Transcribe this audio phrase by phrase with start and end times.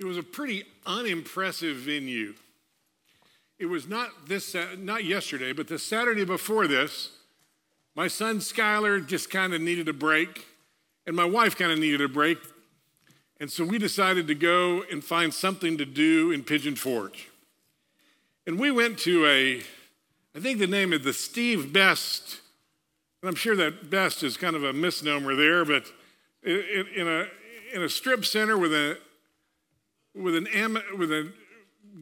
[0.00, 2.32] It was a pretty unimpressive venue.
[3.58, 7.10] It was not this, not yesterday, but the Saturday before this.
[7.94, 10.46] My son Skylar just kind of needed a break,
[11.06, 12.38] and my wife kind of needed a break.
[13.40, 17.28] And so we decided to go and find something to do in Pigeon Forge.
[18.46, 19.58] And we went to a,
[20.34, 22.40] I think the name is the Steve Best,
[23.20, 25.92] and I'm sure that Best is kind of a misnomer there, but
[26.42, 27.26] in a,
[27.74, 28.96] in a strip center with a,
[30.14, 31.32] with an am, with a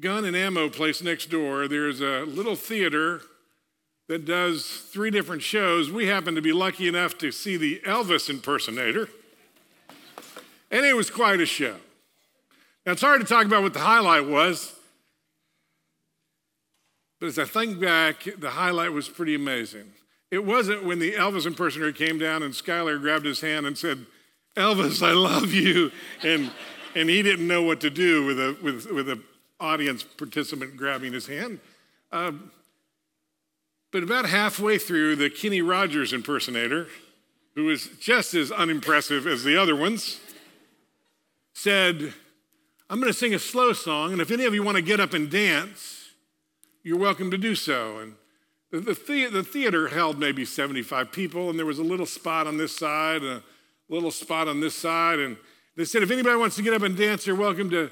[0.01, 3.23] gun and ammo place next door, there's a little theater
[4.09, 5.91] that does three different shows.
[5.91, 9.09] We happened to be lucky enough to see the Elvis impersonator,
[10.70, 11.77] and it was quite a show.
[12.86, 14.75] Now, it's hard to talk about what the highlight was,
[17.20, 19.92] but as I think back, the highlight was pretty amazing.
[20.30, 24.06] It wasn't when the Elvis impersonator came down and Skylar grabbed his hand and said,
[24.56, 25.91] Elvis, I love you.
[26.22, 26.50] And,
[26.95, 29.20] and he didn't know what to do with a, with, with a
[29.60, 31.61] audience participant grabbing his hand.
[32.12, 32.50] Um,
[33.91, 36.89] but about halfway through, the Kenny Rogers impersonator,
[37.55, 40.20] who was just as unimpressive as the other ones,
[41.55, 42.12] said,
[42.91, 45.00] I'm going to sing a slow song, and if any of you want to get
[45.00, 46.11] up and dance,
[46.83, 47.98] you're welcome to do so.
[47.98, 48.14] And
[48.70, 52.59] the, the, the theater held maybe 75 people, and there was a little spot on
[52.59, 53.42] this side, and a
[53.89, 55.19] little spot on this side.
[55.19, 55.36] And
[55.79, 57.91] they said, if anybody wants to get up and dance, you're welcome to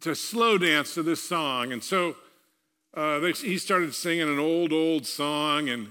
[0.00, 1.72] to slow dance to this song.
[1.72, 2.16] And so
[2.94, 5.68] uh, they, he started singing an old, old song.
[5.68, 5.90] And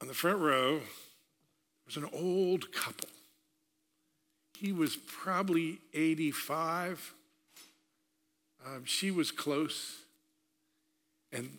[0.00, 0.80] on the front row
[1.86, 3.08] was an old couple.
[4.58, 7.14] He was probably 85.
[8.66, 10.02] Um, she was close.
[11.32, 11.56] And,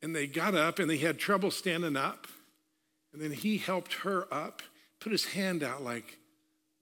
[0.00, 2.26] and they got up and they had trouble standing up.
[3.12, 4.62] And then he helped her up,
[5.00, 6.18] put his hand out like,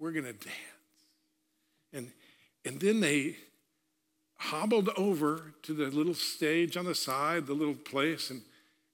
[0.01, 0.57] we're going to dance.
[1.93, 2.11] And
[2.65, 3.37] and then they
[4.37, 8.43] hobbled over to the little stage on the side, the little place, and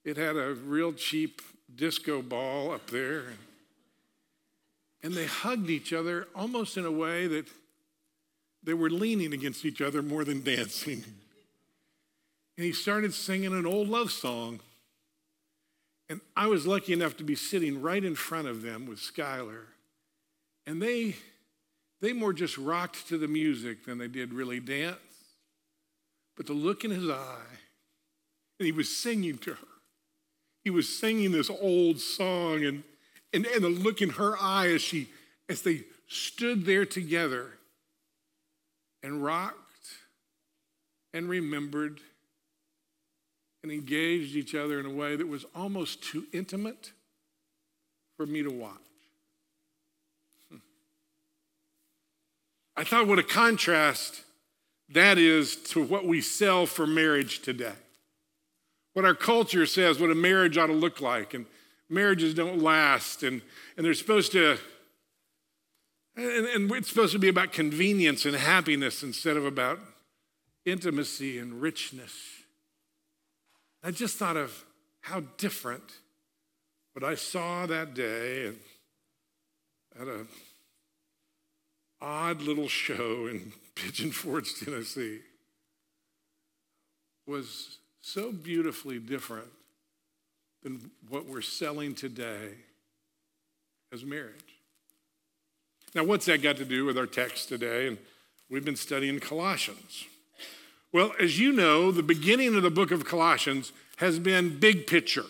[0.03, 1.41] it had a real cheap
[1.73, 3.25] disco ball up there.
[5.03, 7.45] And they hugged each other almost in a way that
[8.63, 11.03] they were leaning against each other more than dancing.
[12.57, 14.59] And he started singing an old love song.
[16.09, 19.65] And I was lucky enough to be sitting right in front of them with Skylar.
[20.67, 21.15] And they
[22.01, 24.99] they more just rocked to the music than they did really dance.
[26.35, 27.57] But the look in his eye,
[28.59, 29.67] and he was singing to her.
[30.63, 32.83] He was singing this old song, and,
[33.33, 35.09] and, and the look in her eye as she
[35.49, 37.53] as they stood there together
[39.01, 39.55] and rocked
[41.13, 41.99] and remembered
[43.63, 46.91] and engaged each other in a way that was almost too intimate
[48.17, 48.77] for me to watch.
[52.77, 54.21] I thought what a contrast
[54.89, 57.73] that is to what we sell for marriage today.
[58.93, 61.47] What our culture says what a marriage ought to look like, and
[61.89, 63.41] marriages don't last, and,
[63.75, 64.57] and they're supposed to,
[66.15, 69.79] and, and it's supposed to be about convenience and happiness instead of about
[70.65, 72.13] intimacy and richness.
[73.83, 74.65] I just thought of
[75.01, 75.83] how different
[76.93, 78.51] what I saw that day
[79.99, 80.25] at a
[82.01, 85.19] odd little show in Pigeon Forge, Tennessee,
[87.25, 89.49] was so beautifully different
[90.63, 92.49] than what we're selling today
[93.91, 94.33] as marriage.
[95.93, 97.87] Now, what's that got to do with our text today?
[97.87, 97.97] And
[98.49, 100.05] we've been studying Colossians.
[100.91, 105.25] Well, as you know, the beginning of the book of Colossians has been big picture.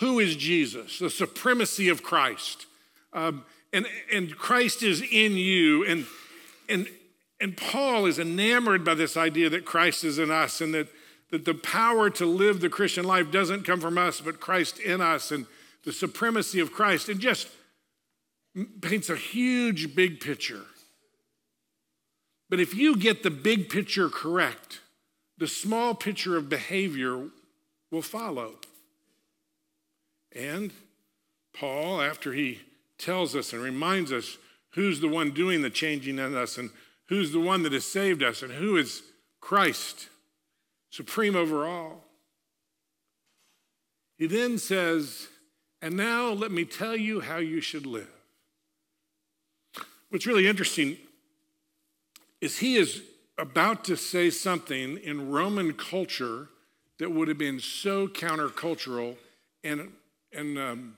[0.00, 0.98] Who is Jesus?
[0.98, 2.66] The supremacy of Christ.
[3.12, 5.84] Um, and, and Christ is in you.
[5.84, 6.06] And,
[6.68, 6.88] and,
[7.40, 10.88] and Paul is enamored by this idea that Christ is in us and that,
[11.30, 15.00] that the power to live the Christian life doesn't come from us, but Christ in
[15.00, 15.46] us and
[15.84, 17.08] the supremacy of Christ.
[17.08, 17.48] And just
[18.80, 20.64] paints a huge big picture.
[22.50, 24.80] But if you get the big picture correct,
[25.36, 27.28] the small picture of behavior
[27.90, 28.54] will follow.
[30.34, 30.72] And
[31.54, 32.60] Paul, after he
[32.98, 34.38] tells us and reminds us
[34.70, 36.70] who's the one doing the changing in us and
[37.08, 39.02] who's the one that has saved us and who is
[39.40, 40.08] Christ,
[40.90, 42.04] supreme over all.
[44.18, 45.28] He then says,
[45.80, 48.10] And now let me tell you how you should live.
[50.10, 50.96] What's really interesting
[52.40, 53.02] is he is
[53.36, 56.48] about to say something in Roman culture
[56.98, 59.16] that would have been so countercultural
[59.62, 59.92] and,
[60.32, 60.96] and, um,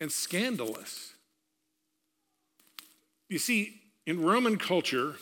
[0.00, 1.14] and scandalous.
[3.32, 5.14] You see, in Roman culture,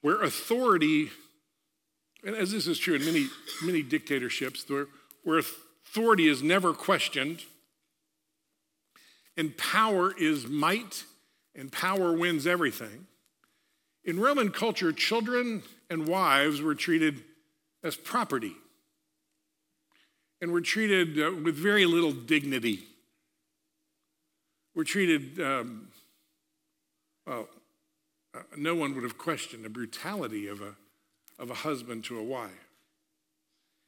[0.00, 1.10] where authority,
[2.24, 3.28] and as this is true in many,
[3.62, 4.86] many dictatorships, where,
[5.22, 7.44] where authority is never questioned,
[9.36, 11.04] and power is might,
[11.54, 13.06] and power wins everything.
[14.04, 17.22] In Roman culture, children and wives were treated
[17.84, 18.56] as property
[20.40, 22.80] and were treated uh, with very little dignity.
[24.74, 25.90] Were treated, um,
[27.26, 27.48] well,
[28.34, 30.74] uh, no one would have questioned the brutality of a,
[31.38, 32.68] of a husband to a wife.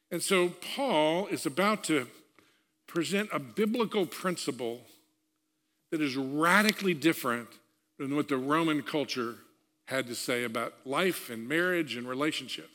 [0.09, 2.07] And so Paul is about to
[2.87, 4.81] present a biblical principle
[5.91, 7.49] that is radically different
[7.99, 9.35] than what the Roman culture
[9.85, 12.69] had to say about life and marriage and relationships.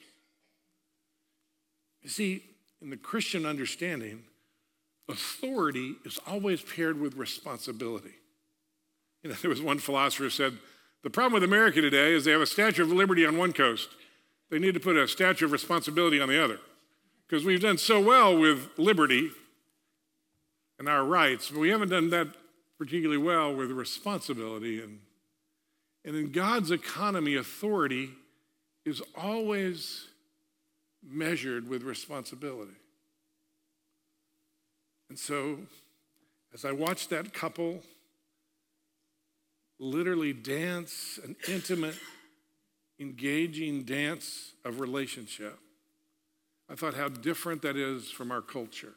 [2.02, 2.42] You see,
[2.80, 4.24] in the Christian understanding,
[5.08, 8.14] authority is always paired with responsibility.
[9.22, 10.58] You know, there was one philosopher who said,
[11.02, 13.88] the problem with America today is they have a Statue of Liberty on one coast.
[14.50, 16.58] They need to put a Statue of Responsibility on the other.
[17.26, 19.30] Because we've done so well with liberty
[20.78, 22.28] and our rights, but we haven't done that
[22.78, 24.80] particularly well with responsibility.
[24.80, 25.00] And,
[26.04, 28.10] and in God's economy, authority
[28.84, 30.08] is always
[31.02, 32.76] measured with responsibility.
[35.08, 35.58] And so,
[36.54, 37.82] as I watched that couple
[39.78, 41.96] literally dance an intimate,
[42.98, 45.58] engaging dance of relationship,
[46.70, 48.94] I thought how different that is from our culture.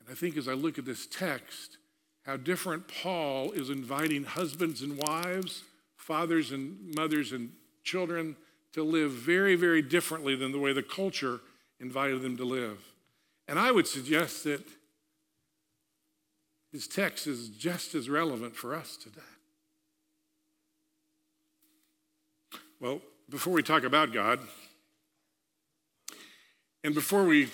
[0.00, 1.78] And I think as I look at this text,
[2.24, 5.62] how different Paul is inviting husbands and wives,
[5.96, 7.52] fathers and mothers and
[7.84, 8.36] children
[8.72, 11.40] to live very, very differently than the way the culture
[11.80, 12.78] invited them to live.
[13.46, 14.62] And I would suggest that
[16.70, 19.20] his text is just as relevant for us today.
[22.80, 24.38] Well, before we talk about God,
[26.84, 27.48] and before we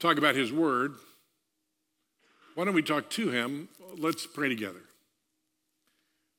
[0.00, 0.94] talk about his word,
[2.56, 3.68] why don't we talk to him?
[3.96, 4.80] Let's pray together.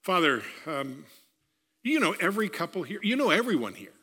[0.01, 1.05] Father, um,
[1.81, 2.99] you know every couple here.
[3.03, 3.93] You know everyone here.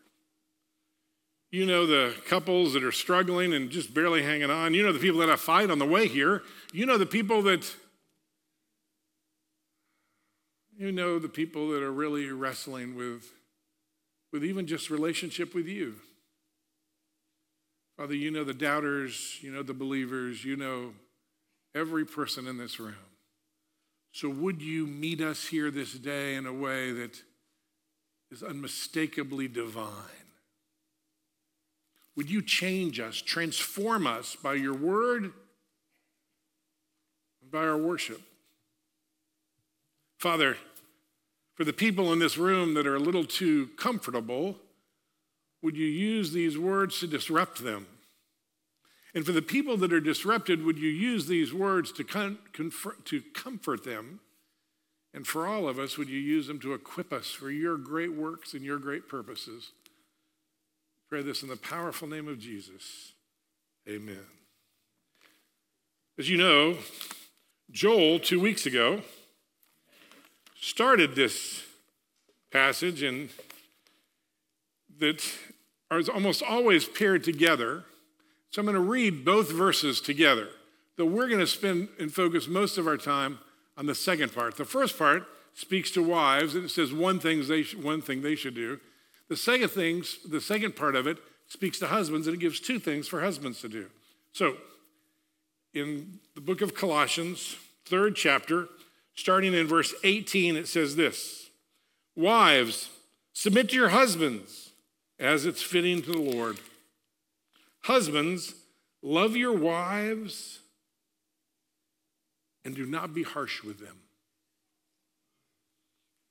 [1.50, 4.72] You know the couples that are struggling and just barely hanging on.
[4.72, 6.42] You know the people that have fight on the way here.
[6.72, 7.70] You know the people that
[10.78, 13.30] you know the people that are really wrestling with
[14.32, 15.96] with even just relationship with you.
[17.96, 20.92] Father, you know the doubters, you know the believers, you know
[21.74, 22.94] every person in this room.
[24.12, 27.22] So would you meet us here this day in a way that
[28.30, 29.86] is unmistakably divine.
[32.16, 35.32] Would you change us, transform us by your word,
[37.42, 38.20] and by our worship?
[40.18, 40.56] Father,
[41.58, 44.54] for the people in this room that are a little too comfortable,
[45.60, 47.88] would you use these words to disrupt them?
[49.12, 53.22] And for the people that are disrupted, would you use these words to, con- to
[53.34, 54.20] comfort them?
[55.12, 58.14] And for all of us, would you use them to equip us for your great
[58.14, 59.72] works and your great purposes?
[61.08, 63.14] Pray this in the powerful name of Jesus.
[63.88, 64.26] Amen.
[66.20, 66.76] As you know,
[67.72, 69.02] Joel, two weeks ago,
[70.60, 71.62] started this
[72.50, 73.30] passage and
[74.98, 75.24] that
[75.92, 77.84] is almost always paired together.
[78.50, 80.48] So I'm going to read both verses together.
[80.96, 83.38] Though we're going to spend and focus most of our time
[83.76, 84.56] on the second part.
[84.56, 88.22] The first part speaks to wives, and it says one, things they sh- one thing
[88.22, 88.80] they should do.
[89.28, 92.78] The second things, the second part of it speaks to husbands, and it gives two
[92.78, 93.86] things for husbands to do.
[94.32, 94.56] So,
[95.74, 98.68] in the book of Colossians, third chapter,
[99.18, 101.50] starting in verse 18, it says this
[102.14, 102.88] Wives,
[103.32, 104.70] submit to your husbands
[105.18, 106.58] as it's fitting to the Lord.
[107.82, 108.54] Husbands,
[109.02, 110.60] love your wives
[112.64, 113.96] and do not be harsh with them.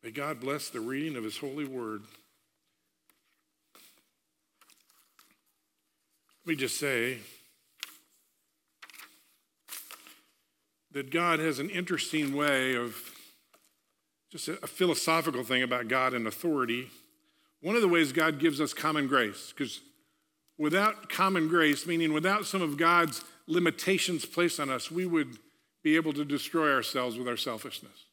[0.02, 2.04] May God bless the reading of his holy word.
[6.46, 7.18] Let me just say
[10.98, 12.96] that God has an interesting way of
[14.32, 16.90] just a, philosophical thing about God and authority.
[17.62, 19.80] One of the ways God gives us common grace, because
[20.58, 25.38] without common grace, meaning without some of God's limitations placed on us, we would
[25.84, 28.06] be able to destroy ourselves with our selfishness.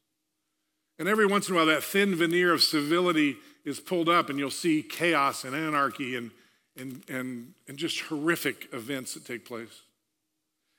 [0.99, 4.39] And every once in a while, that thin veneer of civility is pulled up, and
[4.39, 6.33] you'll see chaos and anarchy and,
[6.77, 9.84] and, and, and just horrific events that take place.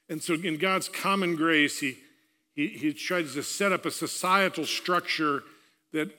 [0.09, 1.97] And so, in God's common grace, he,
[2.53, 5.43] he, he tries to set up a societal structure
[5.93, 6.12] that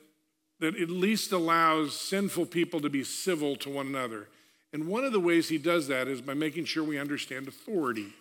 [0.61, 4.29] that at least allows sinful people to be civil to one another.
[4.73, 8.13] And one of the ways he does that is by making sure we understand authority.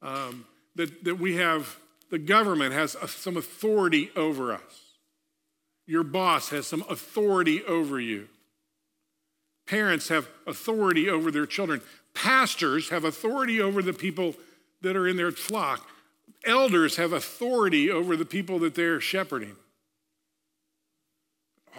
[0.00, 0.46] Um,
[0.76, 1.76] that, that we have,
[2.10, 4.60] the government has some authority over us.
[5.86, 8.28] Your boss has some authority over you.
[9.66, 11.80] Parents have authority over their children.
[12.14, 14.34] Pastors have authority over the people
[14.82, 15.88] that are in their flock.
[16.44, 19.56] Elders have authority over the people that they're shepherding.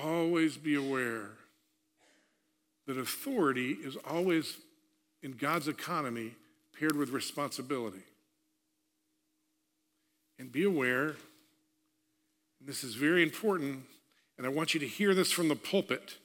[0.01, 1.31] Always be aware
[2.87, 4.57] that authority is always,
[5.21, 6.35] in God's economy,
[6.77, 8.03] paired with responsibility.
[10.39, 11.15] And be aware,
[12.59, 13.83] and this is very important,
[14.37, 16.15] and I want you to hear this from the pulpit.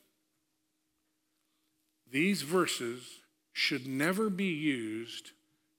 [2.11, 3.19] These verses
[3.55, 5.31] should never be used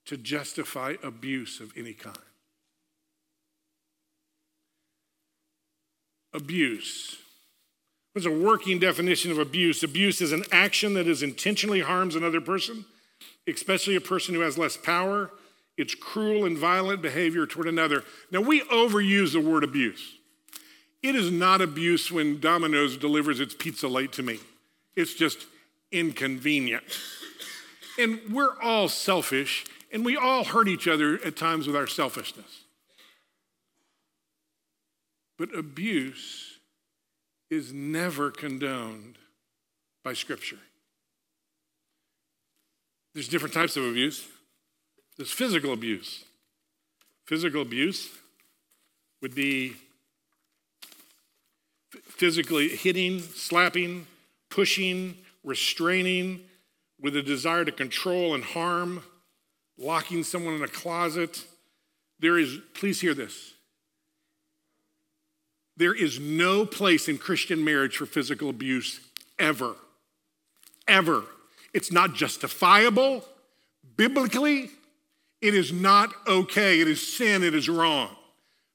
[0.06, 2.18] to justify abuse of any kind.
[6.34, 7.18] Abuse.
[8.14, 9.84] What's a working definition of abuse?
[9.84, 12.86] Abuse is an action that is intentionally harms another person,
[13.46, 15.32] especially a person who has less power.
[15.78, 18.06] It's cruel and violent behavior toward another.
[18.32, 20.14] Now, we overuse the word abuse.
[21.04, 24.40] It is not abuse when Domino's delivers its pizza late to me.
[24.96, 25.46] It's just
[25.92, 26.86] inconvenient.
[27.98, 32.64] And we're all selfish, and we all hurt each other at times with our selfishness.
[35.38, 36.60] But abuse
[37.50, 39.18] is never condoned
[40.04, 40.60] by Scripture.
[43.14, 44.28] There's different types of abuse.
[45.18, 46.26] There's physical abuse.
[47.26, 48.10] Physical abuse
[49.22, 49.76] would be
[52.04, 54.06] physically hitting, slapping,
[54.50, 56.42] pushing, restraining,
[57.00, 59.04] with a desire to control and harm,
[59.78, 61.46] locking someone in a closet.
[62.20, 63.54] There is, please hear this.
[65.78, 69.02] There is no place in Christian marriage for physical abuse
[69.38, 69.76] ever.
[70.88, 71.24] Ever.
[71.74, 73.26] It's not justifiable.
[73.98, 74.72] Biblically,
[75.42, 76.80] it is not okay.
[76.80, 77.44] It is sin.
[77.44, 78.16] It is wrong.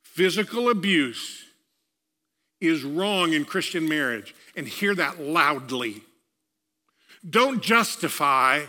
[0.02, 1.44] Physical abuse
[2.60, 4.34] is wrong in Christian marriage.
[4.54, 6.02] And hear that loudly.
[7.28, 8.64] Don't justify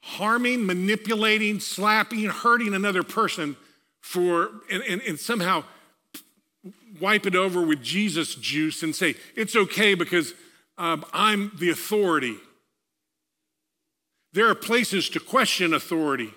[0.00, 3.56] harming, manipulating, slapping, hurting another person
[4.00, 5.64] for, and, and, and somehow
[7.00, 10.34] wipe it over with Jesus juice and say, it's okay because
[10.78, 12.36] um, I'm the authority.
[14.32, 16.32] There are places to question authority.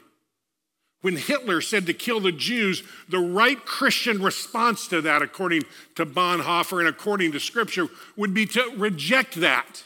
[1.02, 5.64] When Hitler said to kill the Jews, the right Christian response to that, according
[5.96, 9.84] to Bonhoeffer and according to Scripture, would be to reject that.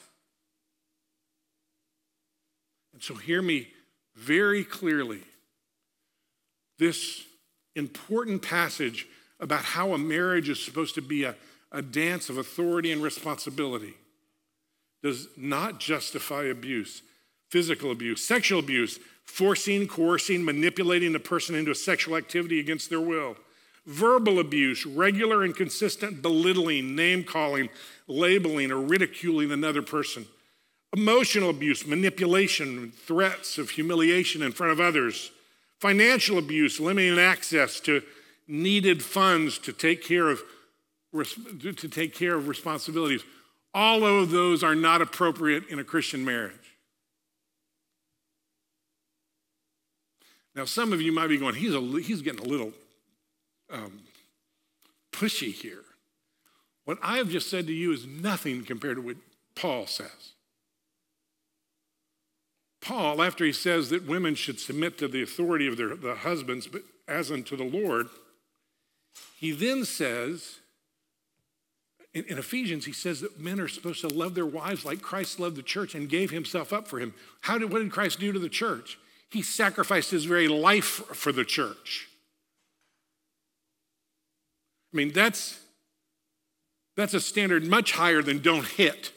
[3.04, 3.68] So, hear me
[4.16, 5.20] very clearly.
[6.80, 7.26] This
[7.76, 9.08] important passage
[9.42, 11.36] about how a marriage is supposed to be a,
[11.74, 13.96] a dance of authority and responsibility
[15.02, 17.02] does not justify abuse,
[17.50, 23.02] physical abuse, sexual abuse, forcing, coercing, manipulating a person into a sexual activity against their
[23.02, 23.36] will.
[23.86, 27.68] Verbal abuse, regular and consistent belittling, name calling,
[28.08, 30.26] labeling, or ridiculing another person
[30.94, 35.32] emotional abuse, manipulation, threats of humiliation in front of others,
[35.80, 38.02] financial abuse, limiting access to
[38.48, 40.42] needed funds to take care of
[41.14, 43.24] to take care of responsibilities.
[43.74, 46.54] All of those are not appropriate in a Christian marriage.
[50.56, 52.74] Now, some of you might be going, he's, a, he's getting a little
[53.72, 54.02] um,
[55.12, 55.84] pushy here.
[56.86, 59.18] What I have just said to you is nothing compared to what
[59.56, 60.33] Paul says.
[62.84, 66.68] Paul, after he says that women should submit to the authority of their the husbands,
[66.68, 68.08] but as unto the Lord,
[69.40, 70.60] he then says,
[72.14, 75.40] in, in, Ephesians, he says that men are supposed to love their wives like Christ
[75.40, 77.14] loved the church and gave himself up for him.
[77.42, 79.00] How did, what did Christ do to the church?
[79.30, 82.08] He sacrificed his very life for the church.
[84.94, 85.60] I mean, that's,
[86.96, 89.12] that's a standard much higher than don't hit.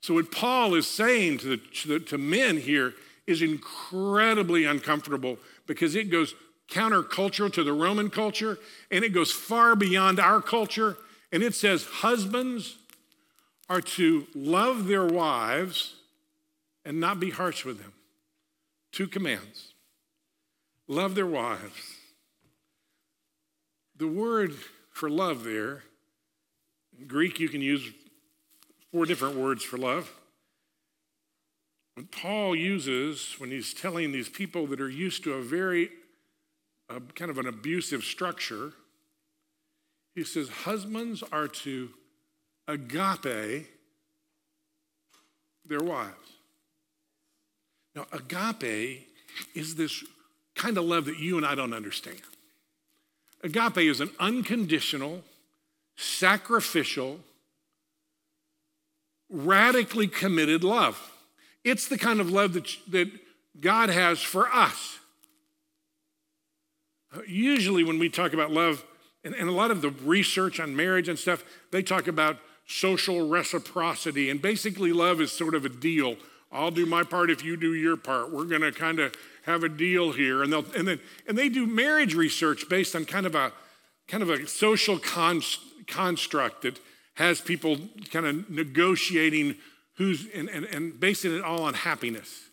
[0.00, 2.94] So, what Paul is saying to, the, to, men here
[3.26, 6.34] is incredibly uncomfortable because it goes
[6.70, 8.58] countercultural to the Roman culture
[8.90, 10.96] and it goes far beyond our culture.
[11.32, 12.76] And it says husbands
[13.68, 15.96] are to love their wives
[16.84, 17.92] and not be harsh with them.
[18.92, 19.72] Two commands
[20.86, 21.96] love their wives.
[23.96, 24.54] The word
[24.90, 25.82] for love there,
[27.06, 27.92] Greek you can use
[28.92, 30.12] four different words for love.
[31.94, 35.90] What Paul uses when he's telling these people that are used to a very
[36.88, 38.72] uh, kind of an abusive structure,
[40.14, 41.90] He says, Husbands are to
[42.66, 43.66] agape
[45.66, 46.14] their wives.
[47.94, 49.06] Now, agape
[49.54, 50.04] is this
[50.54, 52.20] kind of love that you and I don't understand.
[53.42, 55.22] Agape is an unconditional,
[55.96, 57.20] sacrificial,
[59.30, 61.12] radically committed love.
[61.64, 63.10] It's the kind of love that, that
[63.60, 64.98] God has for us.
[67.26, 68.84] Usually, when we talk about love,
[69.24, 71.42] and, and a lot of the research on marriage and stuff,
[71.72, 74.30] they talk about social reciprocity.
[74.30, 76.16] And basically, love is sort of a deal.
[76.52, 78.30] I'll do my part if you do your part.
[78.30, 80.42] We're going to kind of have a deal here.
[80.42, 83.52] And, they'll, and, then, and they do marriage research based on kind of a,
[84.06, 84.98] kind of a social
[85.86, 86.78] construct that
[87.18, 87.76] has people
[88.12, 89.56] kind of negotiating
[89.94, 92.44] who's, and, and, and basing it all on happiness.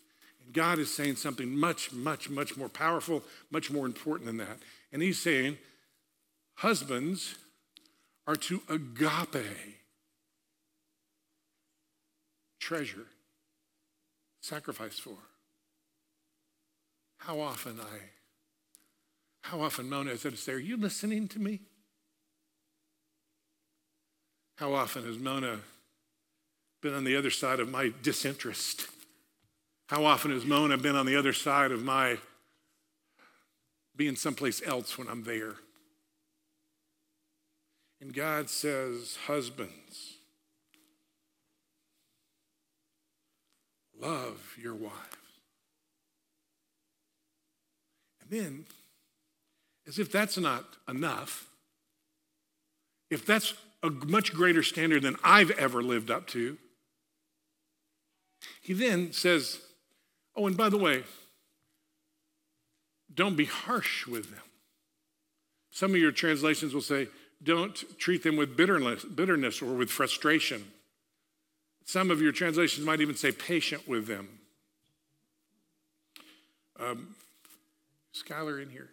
[0.44, 4.58] And God is saying something much, much, much more powerful, much more important than that.
[4.92, 5.58] And He's saying,
[6.56, 7.36] husbands
[8.26, 9.46] are to agape,
[12.58, 13.06] treasure,
[14.40, 15.16] sacrifice for.
[17.18, 17.98] How often I,
[19.42, 21.60] how often Mona say, Are you listening to me?
[24.56, 25.60] How often has Mona
[26.80, 28.88] been on the other side of my disinterest?
[29.88, 32.18] How often has Mona been on the other side of my
[33.94, 35.54] being someplace else when I'm there?
[38.00, 40.14] And God says, Husbands,
[44.00, 44.94] love your wives.
[48.22, 48.64] And then,
[49.86, 51.46] as if that's not enough,
[53.10, 56.58] if that's a much greater standard than I've ever lived up to.
[58.60, 59.60] He then says,
[60.34, 61.04] Oh, and by the way,
[63.14, 64.42] don't be harsh with them.
[65.70, 67.08] Some of your translations will say,
[67.42, 70.64] don't treat them with bitterness, bitterness or with frustration.
[71.84, 74.28] Some of your translations might even say patient with them.
[76.78, 77.14] Um,
[78.14, 78.88] Skylar in here.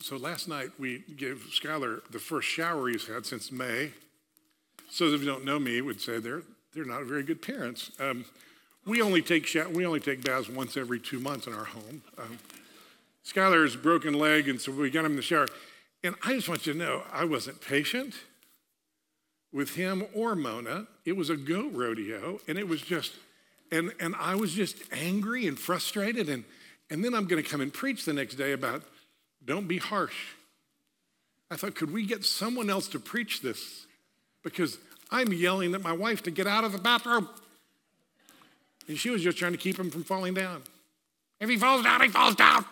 [0.00, 3.92] So last night we gave Skylar the first shower he's had since May.
[4.90, 6.42] So if you don't know me, would say they're
[6.74, 7.90] they're not very good parents.
[7.98, 8.24] Um,
[8.86, 12.02] we only take we only take baths once every two months in our home.
[12.16, 12.38] Um,
[13.24, 15.46] Skylar's broken leg, and so we got him in the shower.
[16.02, 18.14] And I just want you to know, I wasn't patient
[19.52, 20.86] with him or Mona.
[21.04, 23.14] It was a goat rodeo, and it was just,
[23.70, 26.44] and and I was just angry and frustrated, and
[26.90, 28.82] and then I'm going to come and preach the next day about
[29.48, 30.34] don't be harsh.
[31.50, 33.86] I thought, could we get someone else to preach this?
[34.44, 34.78] Because
[35.10, 37.28] I'm yelling at my wife to get out of the bathroom.
[38.86, 40.62] And she was just trying to keep him from falling down.
[41.40, 42.64] If he falls down, he falls down.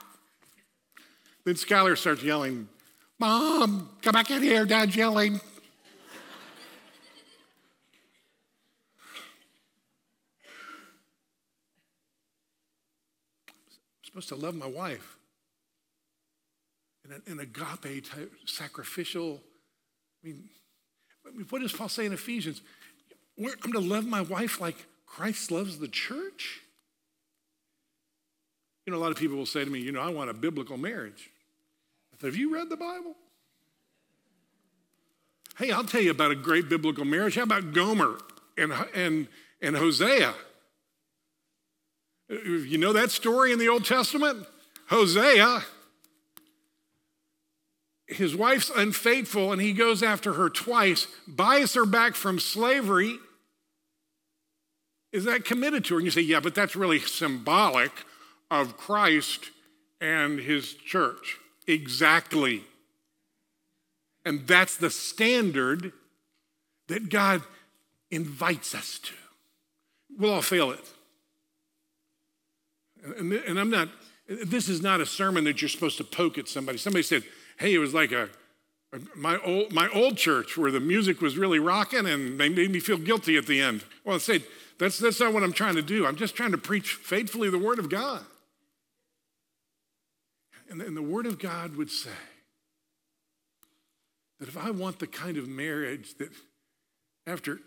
[1.45, 2.69] Then Skylar starts yelling,
[3.19, 5.41] Mom, come back in here, Dad's yelling.
[13.95, 15.17] I'm supposed to love my wife
[17.11, 19.41] an, an agape type sacrificial.
[20.25, 20.49] I mean,
[21.51, 22.61] what does Paul say in Ephesians?
[23.39, 26.61] I'm going to love my wife like Christ loves the church.
[28.87, 30.35] You know, a lot of people will say to me, you know, I want a
[30.35, 31.31] biblical marriage.
[32.23, 33.15] Have you read the Bible?
[35.59, 37.35] Hey, I'll tell you about a great biblical marriage.
[37.35, 38.19] How about Gomer
[38.57, 39.29] and, and,
[39.61, 40.35] and Hosea?
[42.29, 44.47] You know that story in the Old Testament?
[44.89, 45.63] Hosea
[48.07, 53.19] his wife's unfaithful and he goes after her twice, buys her back from slavery.
[55.13, 55.99] Is that committed to her?
[55.99, 57.93] And you say, yeah, but that's really symbolic
[58.51, 59.51] of Christ
[60.01, 61.39] and his church.
[61.67, 62.63] Exactly.
[64.25, 65.93] And that's the standard
[66.89, 67.43] that God
[68.11, 69.15] invites us to.
[70.19, 70.85] We'll all fail it.
[73.19, 73.89] And, I'm not,
[74.29, 76.79] this is not a sermon that you're supposed to poke at somebody.
[76.79, 77.23] Somebody said,
[77.59, 78.29] hey, it was like a,
[78.93, 82.71] a, my old my old church where the music was really rocking and they made
[82.71, 83.85] me feel guilty at the end.
[84.05, 84.45] Well, I said
[84.79, 86.07] that's that's not what I'm trying to do.
[86.07, 88.23] I'm just trying to preach faithfully the word of God.
[90.69, 92.11] And, and the word of God would say
[94.41, 96.31] that if I want the kind of marriage that
[97.27, 97.61] after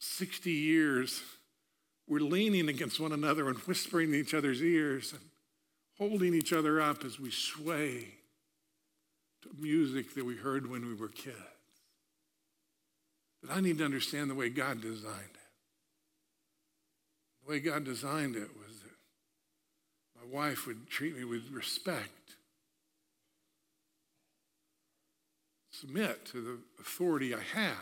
[0.00, 1.22] 60 years
[2.06, 5.22] we're leaning against one another and whispering in each other's ears and
[5.98, 8.17] holding each other up as we sway
[9.58, 11.36] music that we heard when we were kids.
[13.42, 15.48] But I need to understand the way God designed it.
[17.44, 22.34] The way God designed it was that my wife would treat me with respect,
[25.70, 27.76] submit to the authority I have.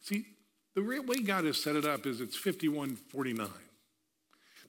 [0.00, 0.26] See,
[0.74, 3.48] the way God has set it up is it's 51 49.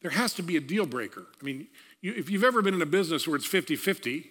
[0.02, 1.28] There has to be a deal breaker.
[1.42, 1.68] I mean,
[2.02, 4.30] you, if you've ever been in a business where it's 50 50,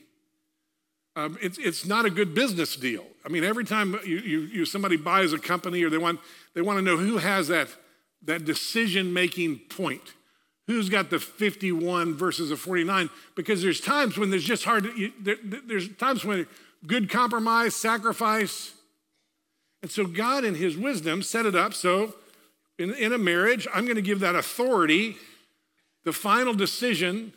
[1.18, 3.04] um, it's, it's not a good business deal.
[3.26, 6.20] I mean, every time you, you, you, somebody buys a company or they want,
[6.54, 7.68] they want to know who has that,
[8.22, 10.14] that decision making point.
[10.68, 13.10] Who's got the 51 versus a 49?
[13.34, 16.46] Because there's times when there's just hard, you, there, there's times when
[16.86, 18.72] good compromise, sacrifice.
[19.82, 22.14] And so God, in His wisdom, set it up so
[22.78, 25.16] in, in a marriage, I'm going to give that authority,
[26.04, 27.32] the final decision,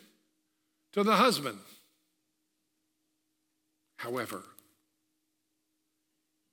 [0.92, 1.58] to the husband.
[4.02, 4.42] However,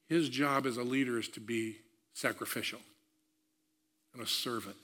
[0.07, 1.77] his job as a leader is to be
[2.13, 2.79] sacrificial
[4.13, 4.77] and a servant.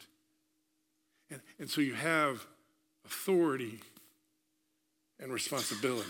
[1.30, 2.43] And, and so you have
[3.06, 3.82] authority
[5.19, 6.10] and responsibility.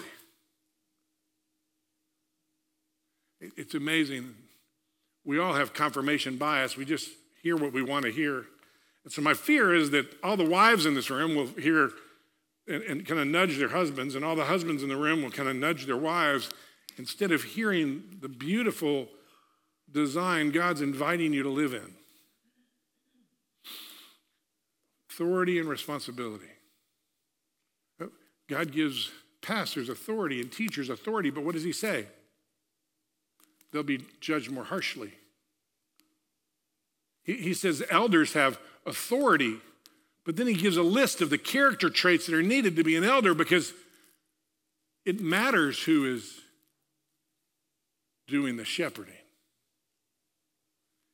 [3.41, 4.33] It, it's amazing.
[5.25, 6.77] We all have confirmation bias.
[6.77, 7.09] We just
[7.43, 8.45] hear what we want to hear.
[9.03, 11.91] And so my fear is that all the wives in this room will hear
[12.67, 15.31] and, and kind of nudge their husbands, and all the husbands in the room will
[15.31, 16.49] kind of nudge their wives
[16.97, 19.07] instead of hearing the beautiful
[19.91, 21.93] design God's inviting you to live in.
[25.09, 26.47] Authority and responsibility.
[28.47, 32.07] God gives pastors authority and teachers authority, but what does he say?
[33.71, 35.13] They'll be judged more harshly.
[37.23, 39.57] He, he says elders have authority
[40.25, 42.95] but then he gives a list of the character traits that are needed to be
[42.95, 43.73] an elder because
[45.05, 46.41] it matters who is
[48.27, 49.13] doing the shepherding.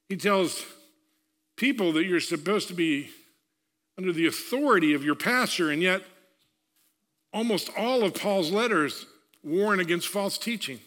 [0.08, 0.66] He tells
[1.58, 3.10] people that you're supposed to be
[3.98, 6.02] under the authority of your pastor, and yet
[7.34, 9.06] almost all of Paul's letters
[9.44, 10.80] warn against false teaching.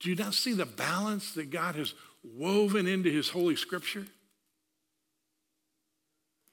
[0.00, 4.06] Do you not see the balance that God has woven into his holy scripture?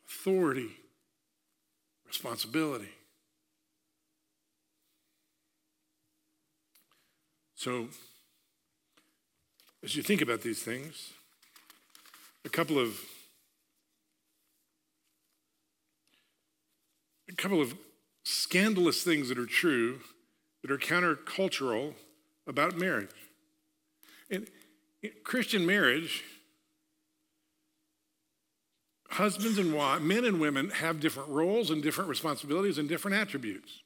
[0.07, 0.69] Authority,
[2.07, 2.89] responsibility.
[7.55, 7.87] So,
[9.83, 11.13] as you think about these things,
[12.43, 12.99] a couple of
[17.27, 17.75] a couple of
[18.23, 19.99] scandalous things that are true
[20.61, 21.93] that are countercultural
[22.47, 23.09] about marriage.
[24.29, 24.47] And
[25.23, 26.23] Christian marriage
[29.15, 33.81] husbands and wives, men and women have different roles and different responsibilities and different attributes.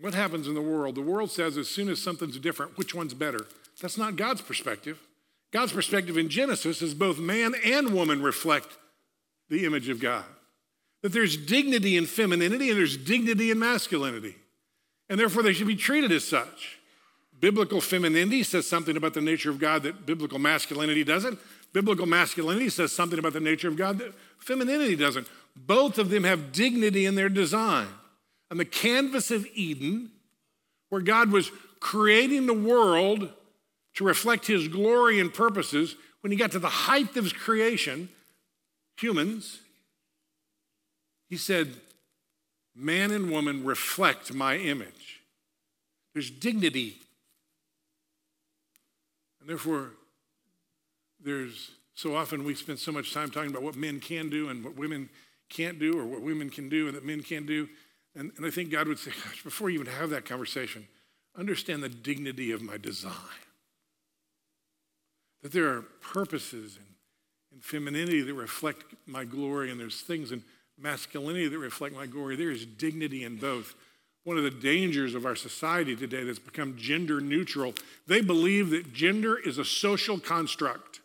[0.00, 0.94] What happens in the world?
[0.94, 3.46] The world says as soon as something's different, which one's better?
[3.80, 4.98] That's not God's perspective.
[5.52, 8.76] God's perspective in Genesis is both man and woman reflect
[9.48, 10.24] the image of God.
[11.02, 14.36] That there's dignity in femininity and there's dignity in masculinity.
[15.08, 16.78] And therefore they should be treated as such.
[17.38, 21.38] Biblical femininity says something about the nature of God that biblical masculinity doesn't.
[21.72, 25.28] Biblical masculinity says something about the nature of God that femininity doesn't.
[25.54, 27.88] Both of them have dignity in their design.
[28.50, 30.10] On the canvas of Eden,
[30.88, 31.50] where God was
[31.80, 33.30] creating the world
[33.94, 38.08] to reflect his glory and purposes, when he got to the height of his creation,
[38.96, 39.60] humans,
[41.28, 41.74] he said,
[42.74, 45.22] Man and woman reflect my image.
[46.12, 46.96] There's dignity.
[49.40, 49.92] And therefore,
[51.26, 54.62] there's so often we spend so much time talking about what men can do and
[54.64, 55.10] what women
[55.48, 57.68] can't do, or what women can do and that men can't do.
[58.14, 60.86] And, and I think God would say, gosh, before you even have that conversation,
[61.36, 63.12] understand the dignity of my design.
[65.42, 66.78] That there are purposes
[67.52, 70.42] and femininity that reflect my glory, and there's things in
[70.78, 72.36] masculinity that reflect my glory.
[72.36, 73.74] There is dignity in both.
[74.24, 77.74] One of the dangers of our society today that's become gender neutral,
[78.06, 81.00] they believe that gender is a social construct.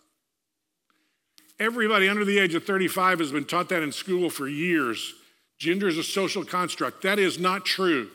[1.62, 5.14] Everybody under the age of 35 has been taught that in school for years.
[5.60, 7.04] Gender is a social construct.
[7.04, 8.10] That is not true.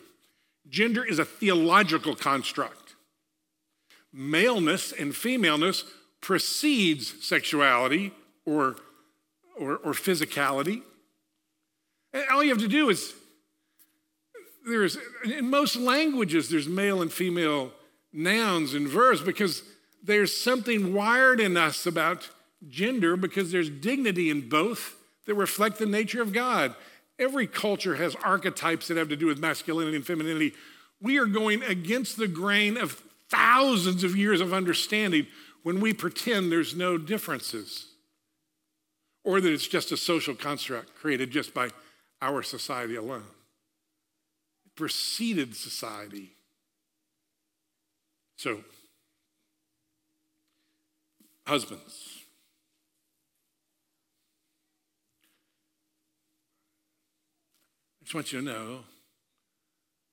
[0.69, 2.97] Gender is a theological construct.
[4.13, 5.85] Maleness and femaleness
[6.21, 8.11] precedes sexuality
[8.45, 8.75] or,
[9.57, 10.83] or, or physicality.
[12.13, 13.15] And all you have to do is
[14.67, 17.71] there's in most languages there's male and female
[18.13, 19.63] nouns and verbs because
[20.03, 22.29] there's something wired in us about
[22.69, 26.75] gender because there's dignity in both that reflect the nature of God.
[27.19, 30.53] Every culture has archetypes that have to do with masculinity and femininity.
[31.01, 35.27] We are going against the grain of thousands of years of understanding
[35.63, 37.89] when we pretend there's no differences
[39.25, 41.69] or that it's just a social construct created just by
[42.23, 43.25] our society alone.
[44.65, 46.31] It preceded society.
[48.37, 48.61] So,
[51.47, 52.17] husbands,
[57.96, 58.79] I just want you to know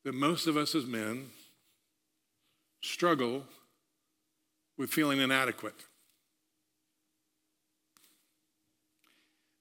[0.03, 1.27] that most of us as men
[2.81, 3.43] struggle
[4.79, 5.75] with feeling inadequate.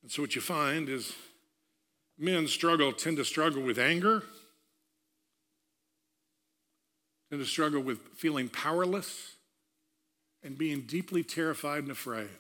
[0.00, 1.12] And so, what you find is
[2.18, 4.22] men struggle, tend to struggle with anger,
[7.28, 9.34] tend to struggle with feeling powerless
[10.42, 12.30] and being deeply terrified and afraid.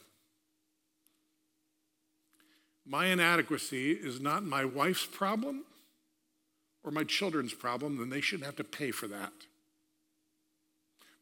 [2.86, 5.64] My inadequacy is not my wife's problem
[6.84, 9.32] or my children's problem, then they shouldn't have to pay for that.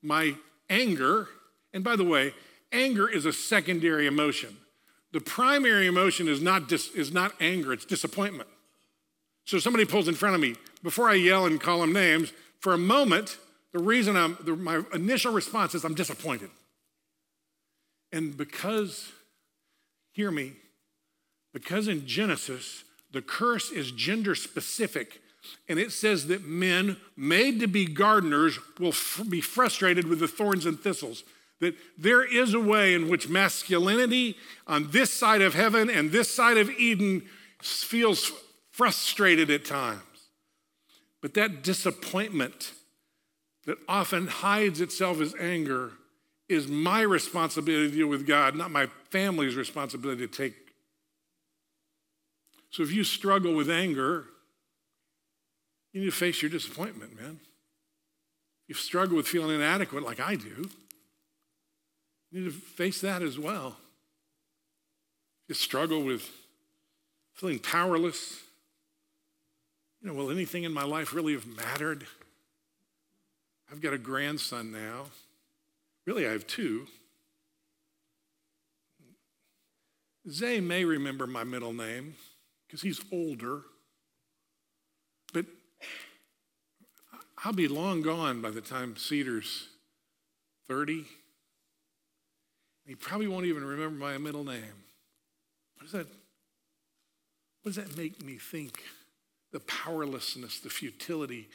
[0.02, 0.34] My
[0.68, 1.28] anger,
[1.72, 2.32] and by the way,
[2.72, 4.56] anger is a secondary emotion.
[5.12, 8.48] The primary emotion is not, dis, is not anger, it's disappointment.
[9.44, 12.72] So somebody pulls in front of me, before I yell and call them names, for
[12.72, 13.36] a moment,
[13.72, 16.50] the reason I'm, the, my initial response is I'm disappointed.
[18.12, 19.10] And because,
[20.12, 20.52] hear me,
[21.52, 25.20] because in Genesis, the curse is gender specific,
[25.68, 30.28] and it says that men made to be gardeners will f- be frustrated with the
[30.28, 31.24] thorns and thistles.
[31.60, 36.34] That there is a way in which masculinity on this side of heaven and this
[36.34, 37.22] side of Eden
[37.60, 38.32] feels
[38.70, 40.00] frustrated at times.
[41.20, 42.72] But that disappointment
[43.66, 45.92] that often hides itself as anger
[46.48, 50.54] is my responsibility to deal with God, not my family's responsibility to take.
[52.70, 54.26] So if you struggle with anger,
[55.92, 57.40] you need to face your disappointment, man.
[58.68, 60.68] If you struggle with feeling inadequate like I do,
[62.30, 63.76] you need to face that as well.
[65.44, 66.28] If you struggle with
[67.34, 68.40] feeling powerless,
[70.00, 72.06] you know, will anything in my life really have mattered?
[73.70, 75.06] I've got a grandson now.
[76.06, 76.86] Really, I have two.
[80.28, 82.14] Zay may remember my middle name
[82.66, 83.62] because he's older.
[85.32, 85.46] But
[87.44, 89.68] I'll be long gone by the time Cedar's
[90.68, 91.06] 30.
[92.86, 94.84] He probably won't even remember my middle name.
[95.76, 96.06] What does that,
[97.62, 98.82] what does that make me think?
[99.52, 101.48] The powerlessness, the futility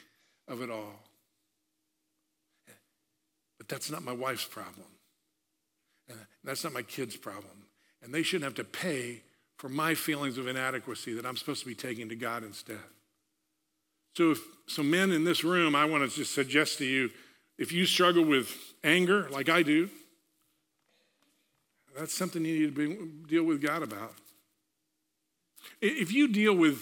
[0.48, 1.00] of it all.
[3.58, 4.86] But that's not my wife's problem.
[6.08, 7.66] And that's not my kids' problem.
[8.02, 9.22] And they shouldn't have to pay
[9.56, 12.78] for my feelings of inadequacy that I'm supposed to be taking to God instead.
[14.16, 17.10] So, if, so men in this room, I want to just suggest to you
[17.58, 18.50] if you struggle with
[18.82, 19.90] anger like I do,
[21.94, 24.14] that's something you need to be, deal with God about.
[25.82, 26.80] If you deal with,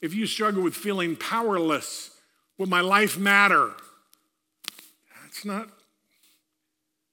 [0.00, 2.12] if you struggle with feeling powerless,
[2.56, 3.72] will my life matter?
[5.22, 5.68] That's not,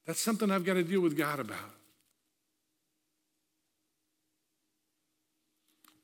[0.05, 1.73] that's something I've got to deal with God about.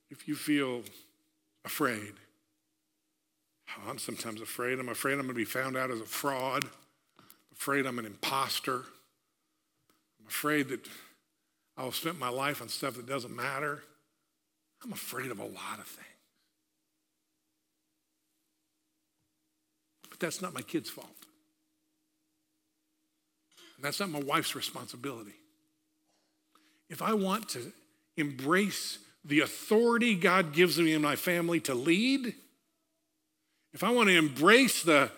[0.09, 0.81] If you feel
[1.63, 2.13] afraid,
[3.77, 4.79] Oh, I'm sometimes afraid.
[4.79, 6.65] I'm afraid I'm going to be found out as a fraud.
[6.65, 8.83] I'm afraid I'm an imposter.
[10.19, 10.87] I'm afraid that
[11.77, 13.83] I'll spend my life on stuff that doesn't matter.
[14.83, 16.07] I'm afraid of a lot of things.
[20.09, 21.07] But that's not my kid's fault.
[23.77, 25.33] And that's not my wife's responsibility.
[26.89, 27.71] If I want to
[28.17, 32.35] embrace the authority God gives me in my family to lead,
[33.73, 35.11] if I want to embrace the,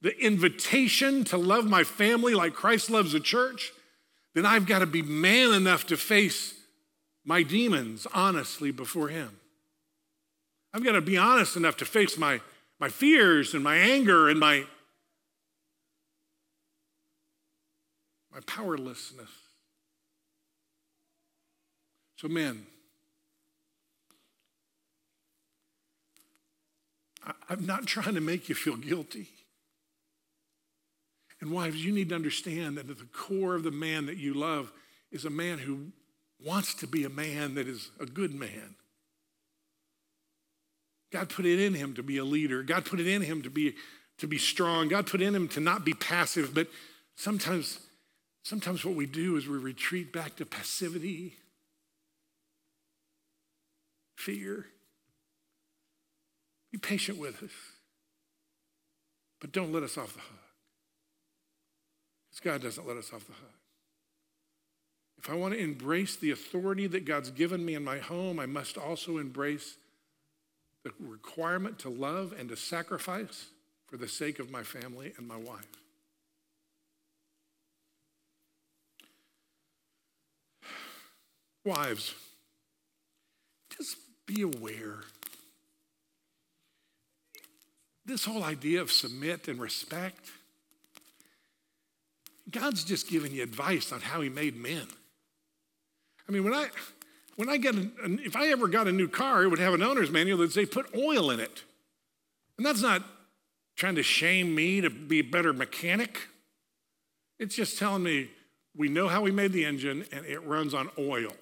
[0.00, 3.72] the invitation to love my family like Christ loves the church,
[4.34, 6.54] then I've got to be man enough to face
[7.24, 9.40] my demons honestly before Him.
[10.72, 12.40] I've got to be honest enough to face my,
[12.78, 14.64] my fears and my anger and my,
[18.32, 19.30] my powerlessness.
[22.16, 22.66] So, men,
[27.48, 29.28] I'm not trying to make you feel guilty.
[31.40, 34.34] And wives, you need to understand that at the core of the man that you
[34.34, 34.72] love
[35.12, 35.92] is a man who
[36.44, 38.74] wants to be a man that is a good man.
[41.12, 42.62] God put it in him to be a leader.
[42.62, 43.74] God put it in him to be,
[44.18, 44.88] to be strong.
[44.88, 46.54] God put in him to not be passive.
[46.54, 46.68] But
[47.14, 47.80] sometimes,
[48.42, 51.36] sometimes what we do is we retreat back to passivity,
[54.16, 54.66] fear.
[56.72, 57.50] Be patient with us,
[59.40, 60.40] but don't let us off the hook.
[62.30, 63.54] Because God doesn't let us off the hook.
[65.18, 68.46] If I want to embrace the authority that God's given me in my home, I
[68.46, 69.76] must also embrace
[70.84, 73.46] the requirement to love and to sacrifice
[73.86, 75.66] for the sake of my family and my wife.
[81.64, 82.14] Wives,
[83.76, 85.00] just be aware
[88.06, 90.30] this whole idea of submit and respect,
[92.48, 94.86] God's just giving you advice on how He made men.
[96.28, 96.68] I mean, when I
[97.34, 99.82] when I get a, if I ever got a new car, it would have an
[99.82, 101.64] owner's manual that say put oil in it,
[102.56, 103.02] and that's not
[103.74, 106.28] trying to shame me to be a better mechanic.
[107.38, 108.30] It's just telling me
[108.74, 111.32] we know how we made the engine and it runs on oil.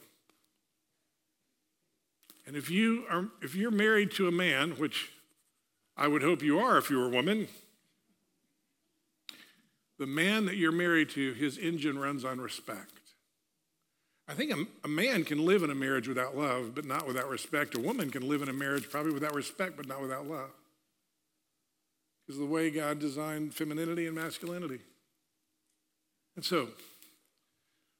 [2.47, 5.11] And if you are if you're married to a man, which
[5.97, 7.49] I would hope you are if you were a woman,
[9.99, 12.91] the man that you're married to, his engine runs on respect.
[14.27, 17.29] I think a, a, man can live in a marriage without love, but not without
[17.29, 17.77] respect.
[17.77, 20.51] A woman can live in a marriage probably without respect, but not without love.
[22.27, 24.81] Because the way God designed femininity and masculinity.
[26.37, 26.69] And so,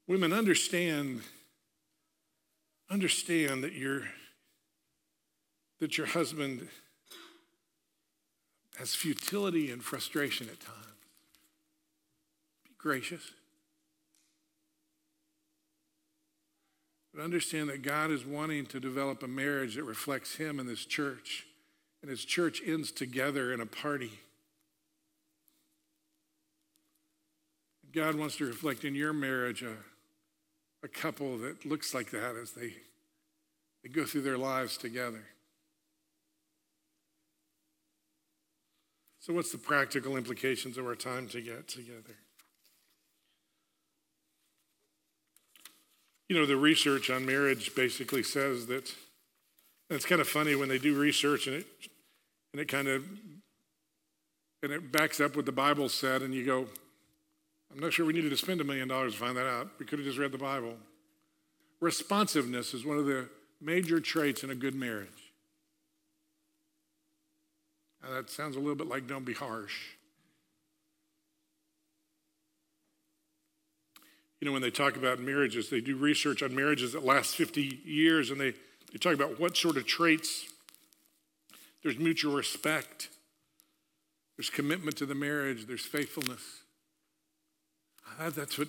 [0.07, 1.21] women understand,
[2.89, 4.01] understand that your
[5.79, 6.67] that your husband
[8.77, 10.79] has futility and frustration at times.
[12.65, 13.31] Be gracious.
[17.13, 20.85] But understand that God is wanting to develop a marriage that reflects Him and this
[20.85, 21.45] church.
[22.01, 24.11] And His church ends together in a party.
[27.93, 29.75] God wants to reflect in your marriage a,
[30.83, 32.73] a couple that looks like that as they,
[33.81, 35.23] they go through their lives together.
[39.25, 42.15] So, what's the practical implications of our time to get together?
[46.29, 48.93] You know, the research on marriage basically says that
[49.89, 51.65] it's kind of funny when they do research and it
[52.53, 53.03] and it kind of
[54.61, 56.67] and it backs up what the Bible said, and you go,
[57.73, 59.69] I'm not sure we needed to spend a million dollars to find that out.
[59.79, 60.75] We could have just read the Bible.
[61.81, 63.27] Responsiveness is one of the
[63.59, 65.24] major traits in a good marriage.
[68.05, 69.75] Now, that sounds a little bit like don't be harsh.
[74.39, 77.81] You know, when they talk about marriages, they do research on marriages that last 50
[77.83, 78.51] years, and they,
[78.91, 80.45] they talk about what sort of traits.
[81.81, 83.09] There's mutual respect,
[84.37, 86.41] there's commitment to the marriage, there's faithfulness.
[88.19, 88.67] Ah, that's what,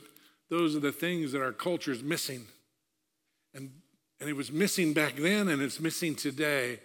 [0.49, 2.46] those are the things that our culture is missing.
[3.55, 3.70] And,
[4.20, 6.79] and it was missing back then, and it's missing today.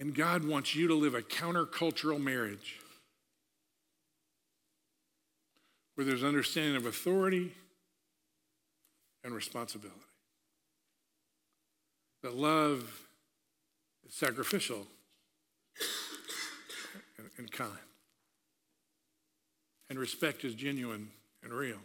[0.00, 2.80] And God wants you to live a countercultural marriage
[5.94, 7.52] where there's understanding of authority
[9.22, 9.98] and responsibility.
[12.22, 13.06] That love
[14.06, 14.86] is sacrificial
[17.18, 17.70] and, and kind.
[19.90, 21.10] And respect is genuine
[21.42, 21.78] and real.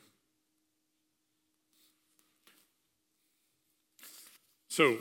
[4.70, 4.98] So,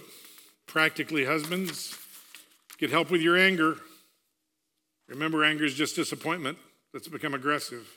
[0.67, 1.97] practically, husbands,
[2.79, 3.77] Get help with your anger.
[5.09, 6.59] Remember, anger is just disappointment
[6.93, 7.89] that's become aggressive.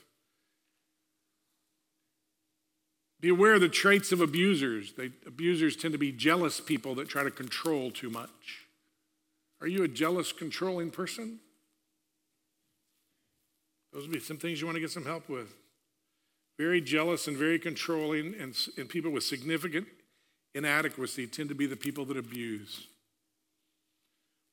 [3.20, 4.94] Be aware of the traits of abusers.
[4.94, 8.66] They, abusers tend to be jealous people that try to control too much.
[9.60, 11.38] Are you a jealous, controlling person?
[13.92, 15.54] Those would be some things you want to get some help with.
[16.58, 19.86] Very jealous and very controlling, and, and people with significant
[20.54, 22.88] inadequacy tend to be the people that abuse.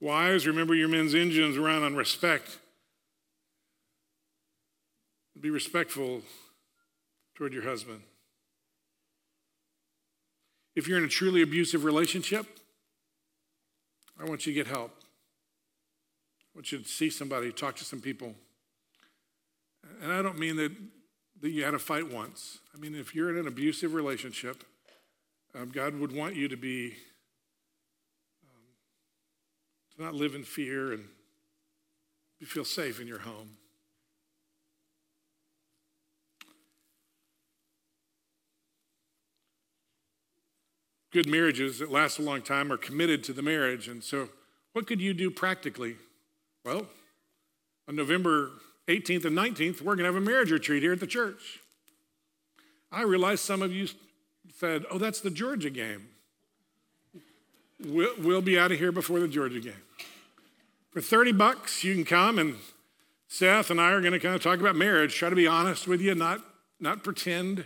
[0.02, 2.58] Wives, remember your men's engines run on respect.
[5.40, 6.22] Be respectful
[7.36, 8.02] toward your husband.
[10.76, 12.46] If you're in a truly abusive relationship,
[14.20, 14.92] I want you to get help.
[15.02, 18.36] I want you to see somebody, talk to some people.
[20.02, 20.74] And I don't mean that,
[21.42, 22.60] that you had a fight once.
[22.76, 24.64] I mean, if you're in an abusive relationship,
[25.56, 26.96] um, God would want you to be
[30.00, 31.04] not live in fear and
[32.40, 33.58] you feel safe in your home.
[41.12, 43.88] Good marriages that last a long time are committed to the marriage.
[43.88, 44.30] And so,
[44.74, 45.95] what could you do practically?
[46.64, 46.86] Well,
[47.88, 48.52] on November
[48.88, 51.60] 18th and 19th, we're going to have a marriage retreat here at the church.
[52.91, 53.88] I realize some of you
[54.56, 56.08] said, Oh, that's the Georgia game.
[57.84, 59.74] We'll, we'll be out of here before the Georgia game.
[61.00, 62.58] For 30 bucks, you can come and
[63.30, 65.88] Seth and I are going to kind of talk about marriage, try to be honest
[65.88, 66.41] with you, not,
[66.78, 67.60] not pretend.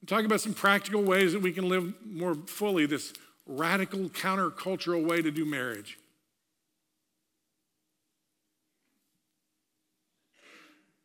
[0.00, 3.12] And talk about some practical ways that we can live more fully this
[3.44, 5.98] radical countercultural way to do marriage.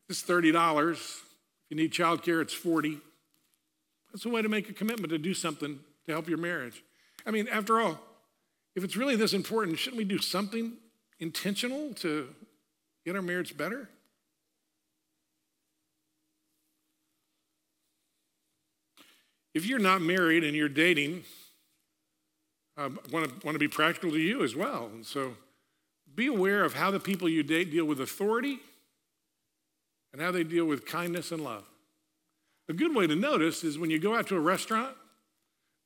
[0.07, 0.93] It's $30.
[0.93, 1.23] If
[1.67, 2.97] you need childcare, it's 40
[4.13, 6.81] That's a way to make a commitment to do something to help your marriage.
[7.25, 7.99] I mean, after all,
[8.73, 10.77] if it's really this important, shouldn't we do something
[11.21, 12.27] intentional to
[13.05, 13.87] get our marriage better?
[19.53, 21.23] If you're not married and you're dating,
[22.77, 24.89] I want to, be practical to you as well.
[24.93, 25.35] And so
[26.15, 28.59] be aware of how the people you date deal with authority
[30.13, 31.65] and how they deal with kindness and love.
[32.69, 34.95] A good way to notice is when you go out to a restaurant,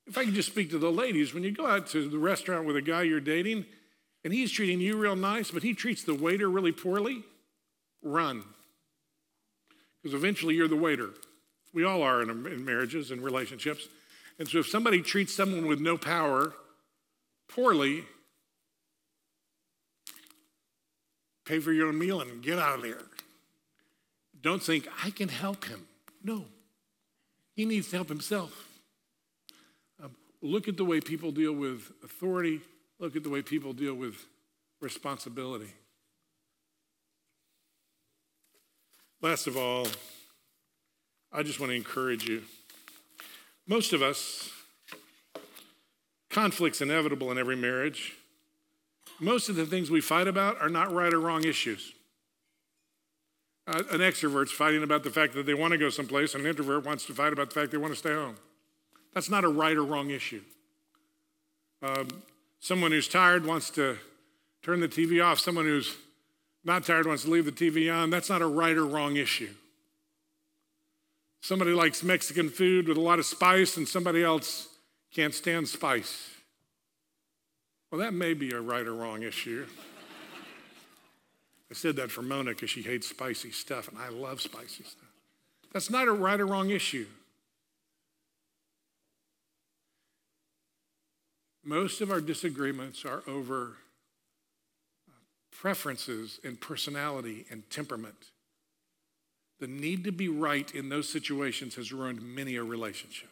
[0.06, 2.66] if I can just speak to the ladies, when you go out to the restaurant
[2.66, 3.66] with a guy you're dating
[4.26, 7.22] and he's treating you real nice, but he treats the waiter really poorly,
[8.02, 8.42] run.
[10.02, 11.10] Because eventually you're the waiter.
[11.72, 13.86] We all are in, in marriages and relationships.
[14.40, 16.54] And so if somebody treats someone with no power
[17.46, 18.02] poorly,
[21.44, 23.02] pay for your own meal and get out of there.
[24.42, 25.86] Don't think, I can help him.
[26.24, 26.46] No,
[27.54, 28.66] he needs to help himself.
[30.02, 32.60] Um, look at the way people deal with authority,
[32.98, 34.14] look at the way people deal with
[34.80, 35.72] responsibility.
[39.22, 39.86] Last of all,
[41.32, 42.42] I just want to encourage you.
[43.66, 44.50] Most of us,
[46.30, 48.14] conflict's inevitable in every marriage.
[49.18, 51.92] Most of the things we fight about are not right or wrong issues.
[53.66, 56.50] Uh, an extrovert's fighting about the fact that they want to go someplace, and an
[56.50, 58.36] introvert wants to fight about the fact they want to stay home.
[59.12, 60.42] That's not a right or wrong issue.
[61.82, 62.06] Um,
[62.60, 63.98] someone who's tired wants to
[64.62, 65.38] turn the TV off.
[65.38, 65.96] Someone who's
[66.64, 68.10] not tired wants to leave the TV on.
[68.10, 69.50] That's not a right or wrong issue.
[71.40, 74.68] Somebody likes Mexican food with a lot of spice, and somebody else
[75.14, 76.30] can't stand spice.
[77.90, 79.64] Well, that may be a right or wrong issue.
[81.70, 85.08] I said that for Mona because she hates spicy stuff, and I love spicy stuff.
[85.72, 87.06] That's not a right or wrong issue.
[91.66, 93.72] Most of our disagreements are over
[95.08, 95.12] uh,
[95.50, 98.30] preferences and personality and temperament.
[99.58, 103.30] The need to be right in those situations has ruined many a relationship.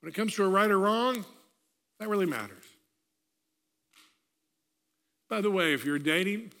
[0.00, 1.24] When it comes to a right or wrong,
[1.98, 2.64] that really matters.
[5.28, 6.52] By the way, if you're dating,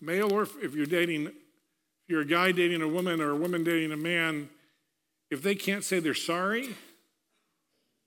[0.00, 3.62] male or if you're dating, if you're a guy dating a woman or a woman
[3.62, 4.48] dating a man,
[5.30, 6.74] if they can't say they're sorry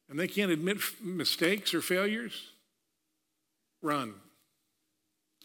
[0.09, 2.51] and they can't admit mistakes or failures,
[3.81, 4.13] run.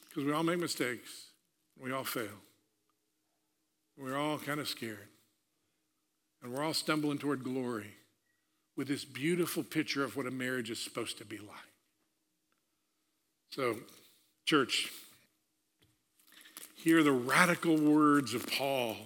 [0.09, 1.29] Because we all make mistakes,
[1.81, 2.39] we all fail.
[3.99, 5.09] We're all kind of scared.
[6.43, 7.95] And we're all stumbling toward glory
[8.77, 11.49] with this beautiful picture of what a marriage is supposed to be like.
[13.51, 13.77] So,
[14.45, 14.91] Church,
[16.75, 18.97] hear the radical words of Paul,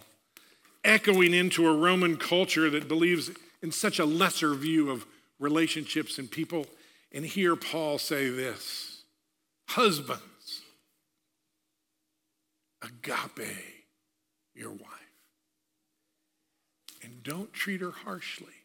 [0.84, 3.30] echoing into a Roman culture that believes
[3.62, 5.04] in such a lesser view of
[5.38, 6.66] relationships and people.
[7.12, 9.04] And hear Paul say this
[9.68, 10.62] Husbands,
[12.82, 13.56] agape
[14.54, 14.82] your wife.
[17.02, 18.55] And don't treat her harshly.